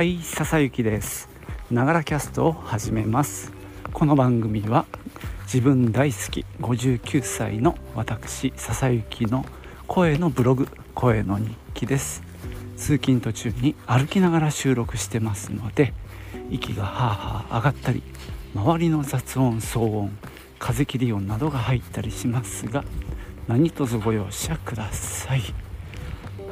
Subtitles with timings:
[0.00, 1.28] はい笹雪です。
[1.70, 3.52] ながらキャストを始めます。
[3.92, 4.86] この番組は
[5.42, 9.44] 自分大好き59歳の私笹雪の
[9.86, 12.22] 声のブログ声の日記です。
[12.78, 15.92] 通勤途中に歩きながら収録してますので
[16.50, 18.02] 息がハーハー上がったり
[18.54, 20.16] 周りの雑音騒音
[20.58, 22.84] 風切り音などが入ったりしますが
[23.48, 25.42] 何卒ご容赦ください。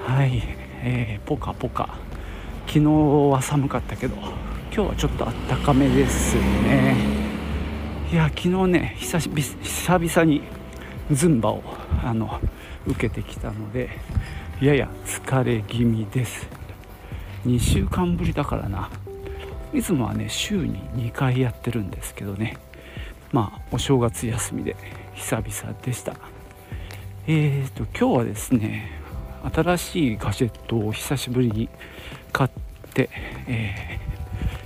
[0.04, 0.42] はい、
[0.82, 2.07] えー、ポカポカ。
[2.68, 4.30] 昨日は寒かったけど今
[4.70, 6.94] 日はちょっとあったかめですね。
[8.12, 10.42] いや昨日ね久し久々に
[11.10, 11.62] ズンバを
[12.04, 12.38] あの
[12.86, 13.88] 受けてきたので
[14.60, 16.46] やや疲れ気味です。
[17.46, 18.90] 2週間ぶりだからな。
[19.72, 22.58] いつもはね週に2回やってるんですけどね。
[23.32, 24.76] まあお正月休みで
[25.14, 26.14] 久々でした。
[27.26, 28.97] えーと今日はですね
[29.50, 31.68] 新しいガジェットを久しぶりに
[32.32, 32.50] 買っ
[32.94, 33.10] て、
[33.46, 33.98] え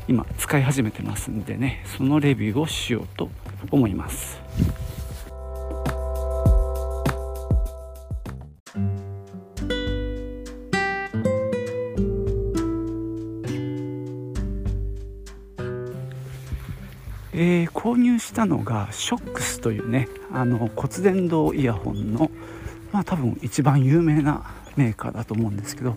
[0.08, 3.30] ー、今使い始めてますんでねそのレビューをしようと
[3.70, 4.40] 思います。
[17.34, 22.30] えー、購入したのがショックスというねあの骨伝導イヤホンの
[22.92, 24.42] まあ多分一番有名な
[24.76, 25.96] メーカーだと思うんですけど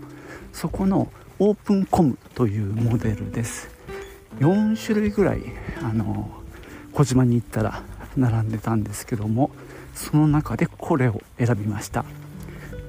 [0.53, 3.69] そこのオープンコムというモデルです。
[4.39, 5.41] 4種類ぐらい
[5.81, 6.29] あの
[6.93, 7.83] 小島に行ったら
[8.17, 9.51] 並んでたんですけども
[9.93, 12.05] その中でこれを選びました。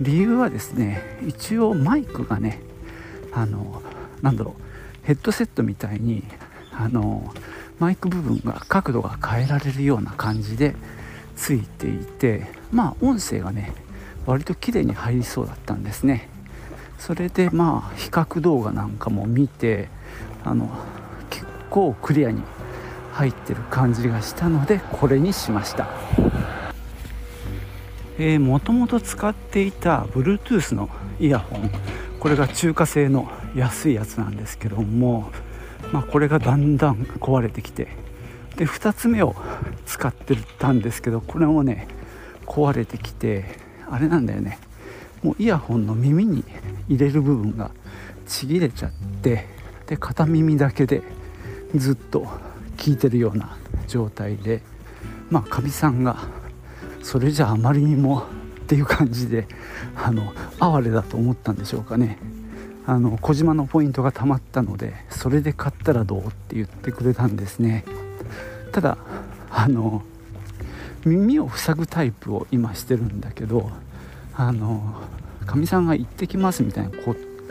[0.00, 2.60] 理由はですね一応マイクがね
[3.32, 3.82] あの
[4.22, 6.22] なんだろうヘッドセットみたいに
[6.72, 7.32] あの
[7.78, 10.74] マイク部分が角度が変えられるような感じで
[11.36, 13.72] ついていてまあ音声がね
[14.26, 16.28] 割と綺麗に入りそうだったんですね。
[16.98, 19.88] それでまあ比較動画なんかも見て
[20.44, 20.68] あの
[21.30, 22.42] 結構クリアに
[23.12, 25.88] 入ってる感じがしたのでこれにしました。
[28.18, 30.88] えー、もともと使っていた Bluetooth の
[31.20, 31.70] イヤホン。
[32.18, 35.30] これが中華製の安いやつなんですけども、
[35.92, 37.88] まあ、これがだんだん壊れてきて。
[38.56, 39.36] で2つ目を
[39.84, 41.88] 使ってたんですけどこれもね
[42.46, 43.65] 壊れてきて。
[43.90, 44.58] あれなんだよね。
[45.22, 46.44] もうイヤホンの耳に
[46.88, 47.70] 入れる部分が
[48.26, 48.92] ちぎれちゃっ
[49.22, 49.46] て
[49.86, 51.02] で片耳だけで
[51.74, 52.26] ずっと
[52.76, 53.56] 聞いてるような
[53.88, 54.62] 状態で
[55.30, 56.16] まあかみさんが
[57.02, 58.22] それじゃあまりにもっ
[58.66, 59.46] ていう感じで
[59.94, 62.18] あの哀れだと思ったんでしょうかね。
[62.88, 67.84] あの小島のポイントがたまったのでそれで買ったらどうって言ってくれたんですね。
[68.70, 68.98] ただ
[69.50, 70.02] あの
[71.06, 73.70] 耳を塞ぐタイプを今してるんだけど
[74.34, 75.00] あの
[75.46, 76.90] かみさんが「行ってきます」みたいな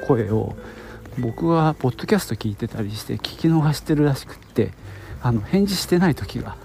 [0.06, 0.56] 声を
[1.18, 4.74] 僕はポッドキャスト聞いてたりして聞き逃してるらしくって
[5.24, 6.58] あの返事してない時が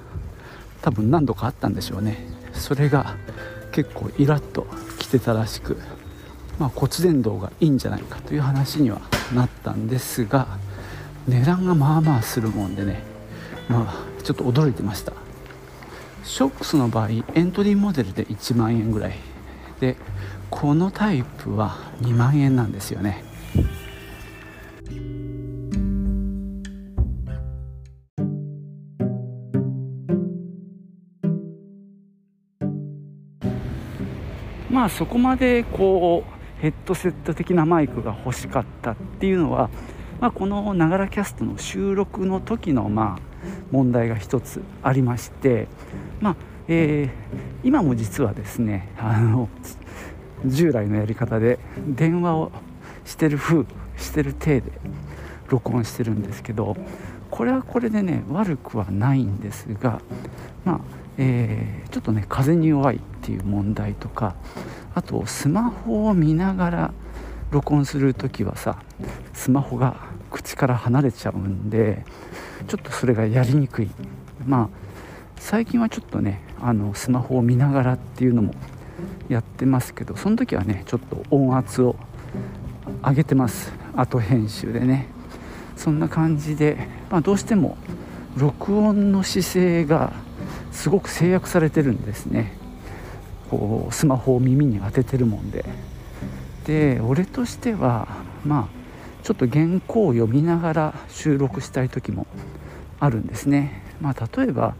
[0.83, 2.27] 多分何度かあったんでしょうね。
[2.53, 3.15] それが
[3.71, 4.67] 結構イラッと
[4.99, 5.79] きてたらしく、
[6.59, 9.00] まあ、骨伝導がいいんじゃないかという話には
[9.33, 10.49] なったんですが
[11.29, 13.03] 値段がまあまあするもんでね
[13.69, 15.12] まあちょっと驚いてました。
[16.25, 19.14] ショックスの場合エントリーモデルで1万円ぐらい。
[19.81, 19.97] で
[20.50, 23.25] このタイプは2万円なんですよね。
[34.70, 39.69] まあそこまでこうヘッドセット的なマイクが欲しかったっていうのは、
[40.20, 43.31] まあ、このながらキャストの収録の時のまあ
[43.70, 45.69] 問題が一つありまして、
[46.20, 46.36] まあ
[46.69, 49.48] えー、今も実はですねあの
[50.47, 52.53] 従来のやり方で電話を
[53.04, 53.64] してる風
[53.97, 54.72] してる体で
[55.48, 56.76] 録音してるんですけど
[57.31, 60.00] これはこれでね悪くはないんですが
[60.64, 60.81] まあ
[61.19, 64.37] えー、ちょっとね風に弱いっていう問題とか
[64.94, 66.94] あとスマホを見ながら
[67.50, 68.78] 録音する時はさ
[69.34, 69.96] スマホが
[70.31, 72.05] 口から離れちゃうんで
[72.69, 73.90] ちょっとそれがやりにくい。
[74.46, 74.89] まあ
[75.40, 78.54] 最近はちょっとねあのスマホを見ながらっていうのも
[79.28, 81.96] やってますけどその時はねちょっと音圧を
[83.02, 83.72] 上げてます。
[83.96, 85.08] 後編集でね。
[85.76, 87.78] そんな感じで、まあ、どうしても
[88.37, 90.12] 録音の姿勢が
[90.72, 92.52] すごく制約されてるんですね。
[93.48, 95.64] こうスマホを耳に当ててるもんで。
[96.66, 98.06] で俺としては
[98.44, 102.26] まあちょっと原稿を読みながら収録したい時も
[103.00, 103.82] あるんですね。
[104.02, 104.75] まあ、例えば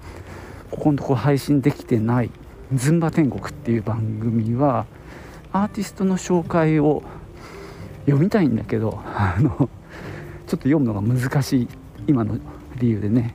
[0.71, 2.31] ここのとこ配信できてない
[2.75, 4.87] 「ズンバ天国」っていう番組は
[5.53, 7.03] アーティストの紹介を
[8.07, 9.69] 読みたいんだけどあのちょっ
[10.47, 11.69] と読むのが難しい
[12.07, 12.39] 今の
[12.79, 13.35] 理由でね。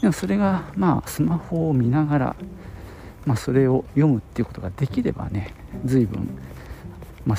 [0.00, 2.36] でもそれがまあスマホを見ながら、
[3.26, 5.52] まあ、それを読むっていうことができればね
[5.84, 6.28] 随分、
[7.26, 7.38] まあ、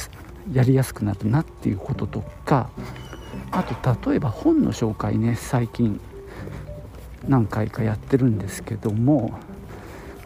[0.51, 2.69] やりやすくなるなっていうこととか
[3.51, 6.01] あと例えば本の紹介ね最近。
[7.27, 9.37] 何回かやってるんですけども、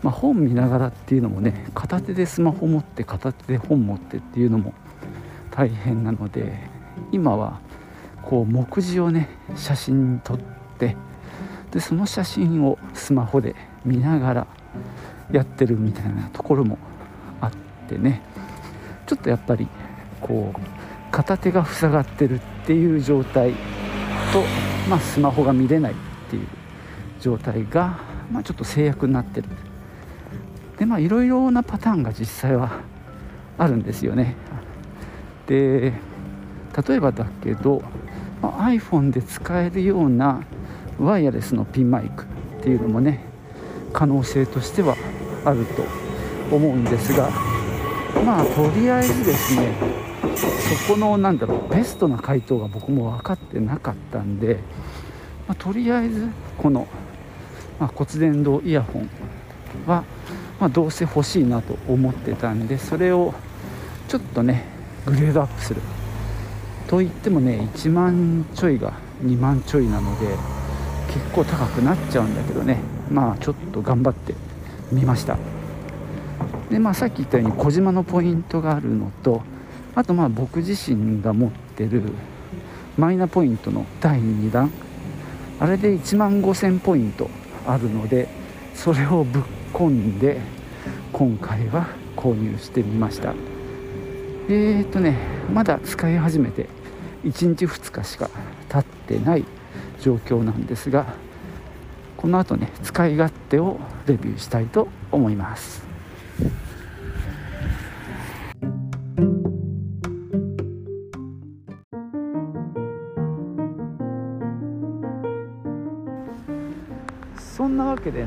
[0.01, 4.73] まあ、本見ながらっていうのもね片手でスマホ持って片手で本持ってっていうのも
[5.51, 6.59] 大変なので
[7.11, 7.59] 今は
[8.21, 10.39] こう目次をね写真に撮っ
[10.77, 10.95] て
[11.71, 13.55] でその写真をスマホで
[13.85, 14.47] 見ながら
[15.31, 16.77] やってるみたいなところも
[17.41, 17.51] あっ
[17.89, 18.21] てね
[19.07, 19.67] ちょっとやっぱり
[20.21, 23.51] こう片手が塞がってるっていう状態
[24.31, 24.43] と、
[24.89, 25.95] まあ、スマホが見れないっ
[26.29, 26.47] ていう
[27.23, 27.99] 状態が、
[28.29, 29.47] まあ、ちょっと制約になってる。
[30.77, 32.81] でまあいろいろなパターンが実際は
[33.57, 34.35] あるんですよね。
[35.47, 35.93] で
[36.87, 37.81] 例えばだけど、
[38.41, 40.41] まあ、iPhone で使えるような
[40.99, 42.25] ワイヤレスのピンマイク
[42.59, 43.23] っていうのもね
[43.93, 44.97] 可能性としては
[45.45, 45.85] あると
[46.53, 47.29] 思うんですが
[48.25, 49.73] まあとりあえずですね
[50.87, 54.59] そこのなんだろうベストな回答が僕も分かってなかったんで、
[55.47, 56.27] まあ、とりあえず
[56.57, 56.87] この、
[57.79, 59.09] まあ、骨伝導イヤホン
[59.87, 60.03] は、
[60.59, 63.33] まあ、どうせ欲しいなと思ってたんでそれを
[64.07, 64.65] ちょっとね
[65.05, 65.81] グレードアップする
[66.87, 68.93] といってもね1万ちょいが
[69.23, 70.27] 2万ちょいなので
[71.07, 72.79] 結構高くなっちゃうんだけどね。
[73.11, 74.33] まあちょっと頑張って
[74.91, 75.37] みました。
[76.71, 79.41] でまあさっき言ったように小島のポイントがあるのと
[79.93, 82.01] あとまあ僕自身が持ってる
[82.97, 84.71] マイナポイントの第2弾。
[85.59, 87.29] あれで1万5000ポイント
[87.65, 88.27] あるので
[88.73, 89.43] それをぶっ
[89.73, 90.41] 込んで
[91.11, 93.33] 今回は購入してみました。
[94.49, 95.17] えーとね
[95.53, 96.67] まだ使い始めて
[97.23, 98.29] 1日2日しか
[98.67, 99.45] 経ってない
[100.01, 101.05] 状況なんですが
[102.17, 105.92] この後ね使い勝手をレビューしたいと思います。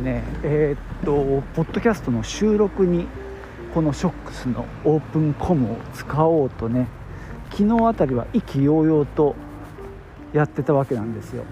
[0.07, 3.09] ねえー、っとポッドキャストの収録に
[3.75, 6.87] このショックスのオープンコムを使おうとね
[7.51, 9.35] 昨日あたりは意気揚々と
[10.33, 11.45] やってたわけなんですよ。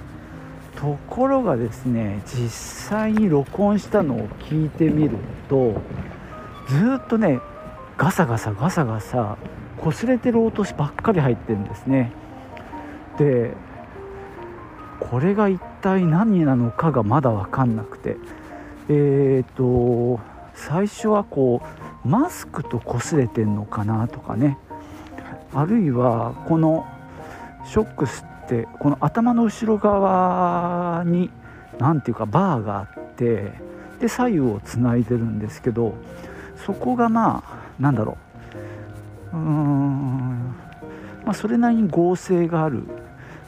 [0.77, 5.17] ところがですね実際に録音したのを聞いてみる
[5.49, 5.81] と
[6.69, 7.41] ずっとね
[7.97, 9.37] ガサガサガサガサ
[9.79, 12.13] 擦れてる音ばっかり入ってるんですね。
[13.19, 13.53] で
[15.01, 18.17] これが一体何なのかがまだ分かんなくて。
[18.89, 20.21] えっ、と
[20.55, 21.63] 最初はこ
[22.05, 24.59] うマスクと擦れてんのかなとかね。
[25.55, 26.85] あるいはこの
[27.65, 31.31] ショックスってこの頭の後ろ側に
[31.79, 33.53] 何ていうかバーがあって
[34.01, 35.95] で左右をつないでるんですけど
[36.67, 38.19] そこがまあなんだろ
[39.33, 39.37] う。
[39.37, 40.55] うーん
[41.25, 42.83] まあそれなりに合成がある、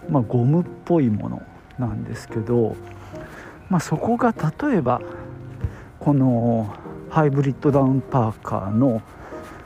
[0.09, 1.43] まあ、ゴムっぽいもの
[1.79, 2.75] なんですけど、
[3.69, 5.03] まあ、そこが例えば
[6.07, 6.73] この
[7.11, 9.03] ハイブリッドダウンパーカーの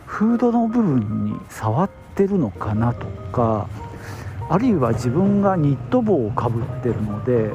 [0.07, 3.69] フードの部分に触ってるのかなとか
[4.49, 7.50] あるいは自分がニット帽をかぶってるので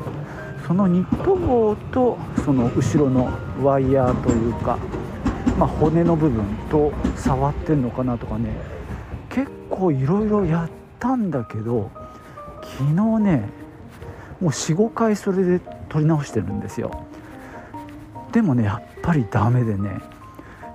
[0.67, 3.27] そのニット帽とその後ろの
[3.63, 4.77] ワイヤーというか、
[5.57, 8.51] まあ、骨の部分と触ってんのかなとかね
[9.29, 10.69] 結構いろいろやっ
[10.99, 11.89] たんだけど
[12.61, 13.49] 昨日ね
[14.39, 15.59] もう45回それで
[15.89, 17.07] 撮り直してるんですよ。
[18.35, 20.01] でもねやっぱりダメでね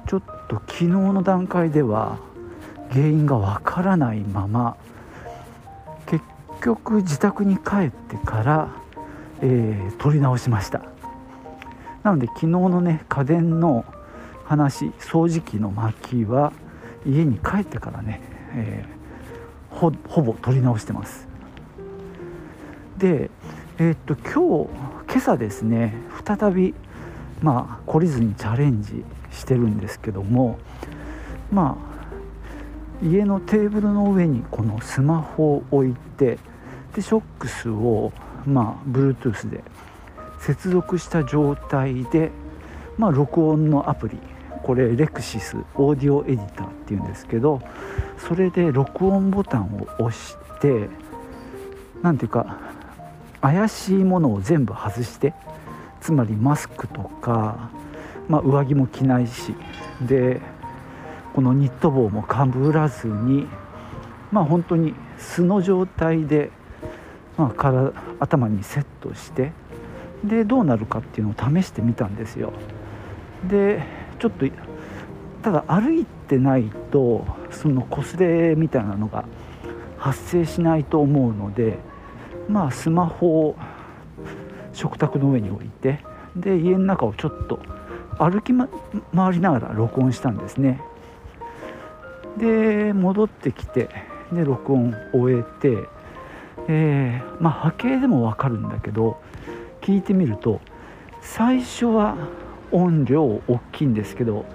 [0.08, 2.18] ちょっと昨日の段階では
[2.88, 4.78] 原因がわからないまま
[6.06, 6.24] 結
[6.62, 8.68] 局自宅に帰ってから、
[9.42, 10.80] えー、撮り直しました。
[12.02, 13.84] なので昨日のね家電の
[14.46, 16.54] 話掃除機の薪は
[17.04, 18.22] 家に帰ってからね、
[18.54, 21.28] えー、ほほぼ撮り直してます。
[22.96, 23.30] で
[23.76, 24.70] えー、っと今日
[25.12, 26.74] 今朝ですね再び
[27.42, 30.58] まあ懲りずにチャレンジしてるんですけども
[31.50, 31.90] まあ
[33.04, 36.38] 家のテーブルの上にこのスマホを置いて
[36.94, 38.12] でショックスを
[38.46, 39.62] まあ Bluetooth で
[40.40, 42.30] 接続した状態で
[42.98, 44.18] まあ録音のアプリ
[44.62, 47.62] これレクシスオーディオエディターっていうんですけど
[48.18, 50.88] それで録音ボタンを押して
[52.02, 52.58] 何ていうか
[53.40, 55.32] 怪しいものを全部外して
[56.00, 57.70] つまりマスクとか、
[58.28, 59.54] まあ、上着も着ないし
[60.02, 60.40] で
[61.34, 63.46] このニット帽もかぶらずに
[64.32, 66.50] まあ本当に素の状態で
[67.40, 69.52] まあ、から頭にセットして
[70.22, 72.52] でどうなるかっていうのを試してみたんですよ。
[73.48, 73.82] で
[74.18, 74.44] ちょっと
[75.42, 79.24] ただ歩いてないとその擦れみたいなのが
[79.96, 81.78] 発生しないと思うので
[82.46, 83.56] まあスマホを
[84.80, 86.00] 食卓の上に置いて
[86.34, 87.60] で家の中をちょっと
[88.18, 88.66] 歩き、ま、
[89.14, 90.80] 回りながら録音したんですね。
[92.38, 93.90] で戻ってきて
[94.32, 95.88] で録音終えて、
[96.68, 99.20] えー、まあ波形でも分かるんだけど
[99.82, 100.60] 聞いてみると
[101.20, 102.16] 最初は
[102.72, 104.46] 音量大きいんですけど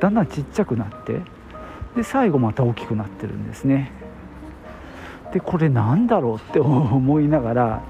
[0.00, 1.20] だんだんちっちゃくなって
[1.96, 3.92] で最後また大きくなってるんですね。
[5.32, 7.82] でこれなんだろうって思いながら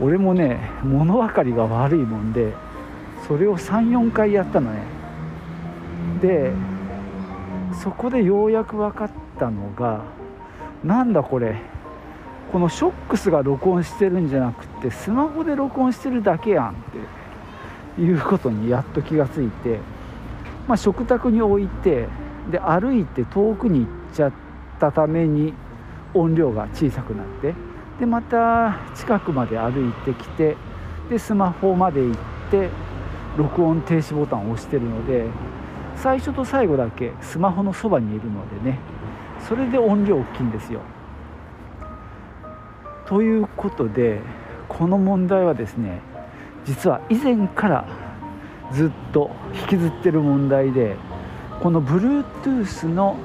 [0.00, 2.52] 俺もね物分かりが悪いもんで
[3.26, 4.82] それを34回やったのね。
[6.20, 6.52] で
[7.82, 10.04] そこでようやく分かったのが
[10.82, 11.74] なんだこれ。
[12.54, 16.74] このショックスが録音してるんじゃなくてスマホで録音してるだけやんっ
[17.96, 19.80] ていうことにやっと気がついて、
[20.68, 22.06] まあ、食卓に置いて
[22.52, 24.32] で歩いて遠くに行っちゃっ
[24.78, 25.52] たために
[26.12, 27.54] 音量が小さくなって
[27.98, 30.56] でまた近くまで歩いてきて
[31.08, 32.16] でスマホまで行っ
[32.50, 32.68] て
[33.36, 35.26] 録音停止ボタンを押してるので
[35.96, 38.78] 最初と最後だけスマホのそばにいるのでね
[39.48, 40.80] それで音量大きいんですよ。
[43.06, 44.20] ということで
[44.68, 46.00] この問題はですね
[46.64, 47.86] 実は以前から
[48.72, 49.30] ずっと
[49.62, 50.96] 引きずってる問題で
[51.62, 53.16] この Bluetooth の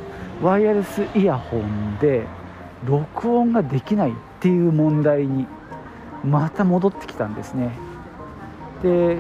[0.43, 2.25] ワイヤレスイヤホンで
[2.85, 5.45] 録音ができないっていう問題に
[6.23, 7.77] また戻ってきたんですね。
[8.81, 9.17] で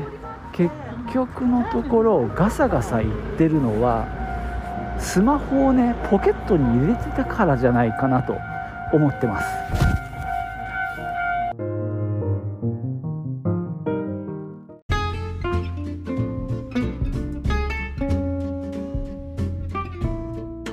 [0.53, 0.73] 結
[1.13, 4.07] 局のところガサガサ言ってるのは
[4.97, 8.37] スマホをねポケットに入れてたからじゃないかなと
[8.93, 9.45] 思ってます。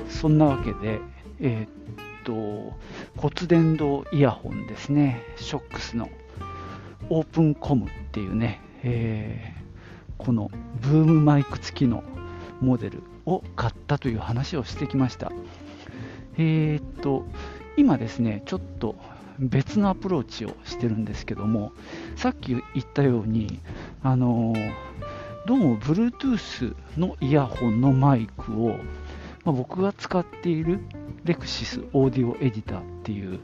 [0.07, 0.99] そんなわけで、
[1.39, 1.76] えー、っ
[3.27, 5.21] 骨伝導イヤホンですね。
[5.35, 6.09] ショックスの。
[7.09, 12.05] オープンコムっていうね、えー、このブームマイク付きの
[12.61, 15.33] モデルを買ったという話をしてきました。
[16.37, 17.25] えー、っと
[17.75, 18.95] 今ですねちょっと
[19.39, 21.73] 別のアプローチをしてるんですけども
[22.15, 23.59] さっき言ったように
[24.03, 24.53] あの
[25.45, 28.77] どうも Bluetooth のイヤホンのマイクを、ま
[29.47, 30.79] あ、僕が使っている
[31.27, 33.39] レクシスオーディオエディターっていう、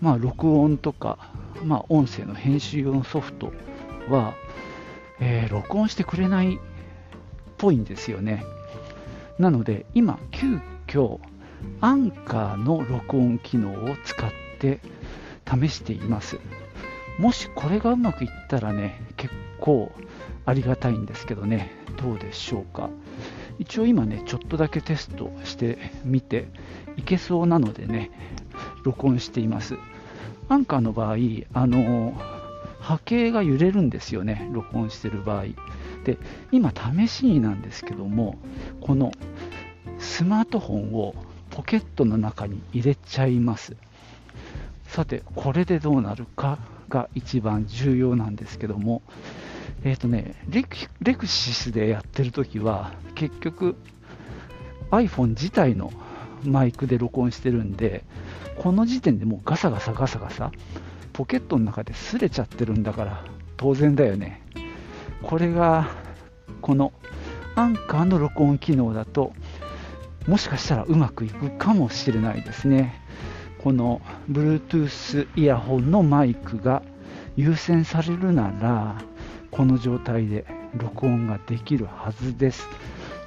[0.00, 3.52] まあ、録音とか、まあ、音声の編集用のソフト
[4.10, 4.34] は、
[5.20, 6.58] えー、録音してくれないっ
[7.56, 8.44] ぽいんですよね。
[9.38, 11.20] なので、今、急遽
[11.80, 14.80] アンカーの録音機能を使って
[15.46, 16.40] 試しています。
[17.20, 19.92] もしこれがうまくいったらね、結構
[20.44, 21.70] ありがたいんですけどね、
[22.02, 22.90] どうでしょうか。
[23.58, 26.48] 一応今ね、ちょっとだけテストしてみて、
[26.96, 28.10] いけそうなのでね、
[28.84, 29.76] 録音しています。
[30.48, 31.16] アンカーの場合、
[31.52, 32.14] あの
[32.80, 35.44] 波形が揺れるんですよね、録音してる場合。
[36.04, 36.18] で、
[36.52, 38.38] 今、試しになんですけども、
[38.80, 39.12] この
[39.98, 41.14] スマートフォンを
[41.50, 43.76] ポケットの中に入れちゃいます。
[44.84, 49.02] さて、これでどうなるかが一番重要なんですけども、
[49.84, 53.76] えっ、ー、とねレク、レクシスでやってるときは、結局
[54.90, 55.92] iPhone 自体の
[56.44, 58.04] マイクで録音してるんで、
[58.56, 60.50] この時点でもうガサガサガサガサ、
[61.12, 63.24] ポケットの中で擦れちゃってるんだから、
[63.56, 64.42] 当然だよね。
[65.22, 65.88] これが、
[66.60, 66.92] この
[67.54, 69.32] アンカーの録音機能だと、
[70.26, 73.02] もしかしたらうまくいくかもしれないですね。
[73.58, 76.82] この Bluetooth イヤホンのマイクが
[77.36, 79.02] 優先されるなら、
[79.50, 80.44] この状態で
[80.76, 82.68] 録音ができるはずです。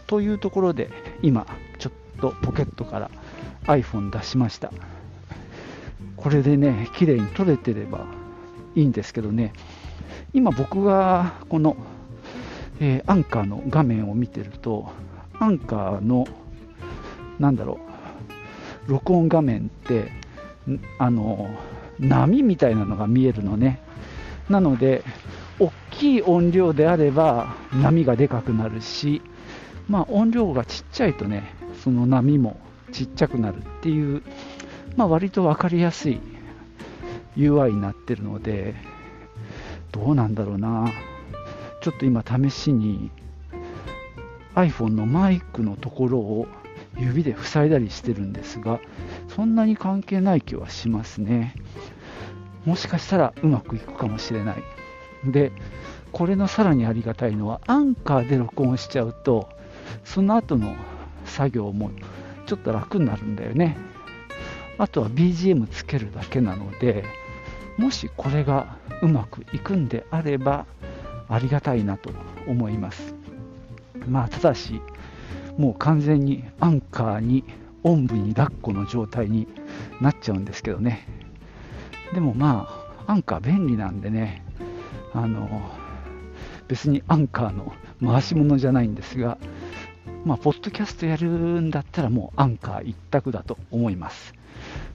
[0.08, 0.90] というところで
[1.22, 1.48] 今
[1.80, 3.12] ちょっとポケットから
[3.64, 4.72] iPhone 出しました。
[6.18, 8.06] これでね、綺麗に撮れてれば
[8.76, 9.54] いいんですけどね、
[10.34, 11.76] 今僕がこの、
[12.80, 14.92] えー、アンカーの画面を見てると、
[15.40, 16.28] アンカーの、
[17.40, 17.80] なんだろ
[18.88, 20.12] う、録音画面って、
[21.00, 21.50] あの、
[22.00, 23.82] 波みたいなのが見えるのね。
[24.50, 25.04] なので、
[26.02, 29.22] きい音量であれば波がでかくなるし、
[29.88, 31.54] まあ、音量がちっちゃいとね
[31.84, 32.60] その波も
[32.92, 34.24] ちっちゃくなるっていう、
[34.96, 36.20] まあ、割と分かりやすい
[37.38, 38.74] UI になってるので
[39.92, 40.92] どうなんだろうな。
[41.82, 43.12] ちょっと今試しに
[44.56, 46.48] iPhone のマイクのところを
[46.98, 48.80] 指で塞いだりしてるんですが
[49.30, 51.56] そんなに関係ない気はしますね。
[52.66, 54.64] もしかしたらうまくいくかもしれない。
[55.26, 55.52] で
[56.12, 59.50] これのさらにありがたいのはアンカーで録音しちゃうと
[60.04, 60.76] その後の
[61.26, 61.92] 作業も
[62.46, 63.78] ちょっと楽になるんだよね。
[64.78, 67.06] あとは BGM つけるだけなので
[67.78, 70.66] もしこれがうまくいくんであれば
[71.30, 72.10] ありがたいなと
[72.48, 73.14] 思います。
[74.08, 74.82] まあただし
[75.58, 77.44] もう完全にアンカーに
[77.84, 79.48] おんぶに抱っこの状態に
[80.00, 81.08] なっちゃうんですけどね。
[82.14, 82.68] でもま
[83.08, 84.44] あアンカー便利なんでね
[85.14, 85.62] あの
[86.68, 89.38] 別にアンカーの回し物じゃないんですが
[90.26, 94.34] まあ、ポッドキャストやるんだったらもうアンカー一択だと思います。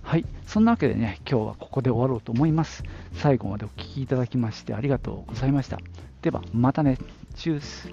[0.03, 2.85] はい、そんなわけでね、今日はここで終わろうと思います。
[3.15, 5.81] 最後までお聴きいただきましてありがとうございました。
[6.23, 6.99] では、またね。
[7.35, 7.91] チュース。